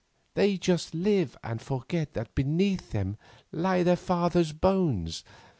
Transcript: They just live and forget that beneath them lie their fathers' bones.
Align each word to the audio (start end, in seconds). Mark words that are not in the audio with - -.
They 0.33 0.57
just 0.57 0.95
live 0.95 1.37
and 1.43 1.61
forget 1.61 2.15
that 2.15 2.33
beneath 2.33 2.89
them 2.89 3.19
lie 3.51 3.83
their 3.83 3.95
fathers' 3.95 4.51
bones. 4.51 5.23